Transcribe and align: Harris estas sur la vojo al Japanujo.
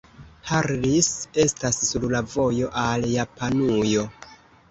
Harris 0.51 1.09
estas 1.43 1.77
sur 1.89 2.07
la 2.15 2.23
vojo 2.35 2.71
al 2.85 3.05
Japanujo. 3.13 4.07